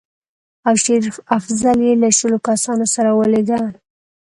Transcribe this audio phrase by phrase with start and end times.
[0.67, 1.03] او شېر
[1.37, 3.61] افضل یې له شلو کسانو سره ولېږه.